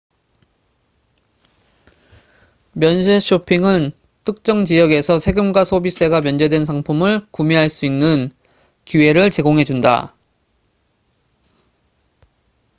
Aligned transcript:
면세 2.73 3.19
쇼핑은 3.19 3.91
특정 4.23 4.65
지역에서 4.65 5.19
세금과 5.19 5.63
소비세가 5.63 6.21
면제된 6.21 6.65
상품을 6.65 7.27
구매할 7.29 7.69
수 7.69 7.85
있는 7.85 8.31
기회를 8.83 9.29
제공해 9.29 9.63
준다 9.63 10.15